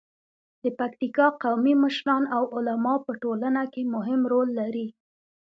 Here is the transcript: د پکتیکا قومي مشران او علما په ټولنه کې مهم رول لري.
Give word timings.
د 0.63 0.65
پکتیکا 0.79 1.27
قومي 1.43 1.73
مشران 1.83 2.23
او 2.35 2.43
علما 2.55 2.95
په 3.05 3.11
ټولنه 3.21 3.61
کې 3.73 3.83
مهم 3.95 4.21
رول 4.31 4.49
لري. 4.59 4.87